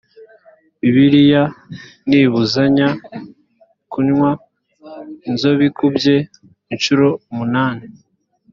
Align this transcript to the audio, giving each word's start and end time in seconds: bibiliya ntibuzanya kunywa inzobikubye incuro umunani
bibiliya 0.81 1.43
ntibuzanya 2.07 2.87
kunywa 3.91 4.29
inzobikubye 5.27 6.15
incuro 6.73 7.07
umunani 7.31 7.85